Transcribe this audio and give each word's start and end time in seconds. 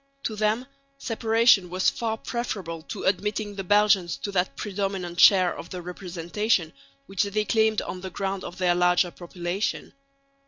To 0.23 0.35
them 0.35 0.65
separation 0.97 1.69
was 1.69 1.91
far 1.91 2.17
preferable 2.17 2.81
to 2.81 3.03
admitting 3.03 3.53
the 3.53 3.63
Belgians 3.63 4.17
to 4.23 4.31
that 4.31 4.55
predominant 4.55 5.19
share 5.19 5.55
of 5.55 5.69
the 5.69 5.79
representation 5.83 6.73
which 7.05 7.21
they 7.21 7.45
claimed 7.45 7.83
on 7.83 8.01
the 8.01 8.09
ground 8.09 8.43
of 8.43 8.57
their 8.57 8.73
larger 8.73 9.11
population. 9.11 9.93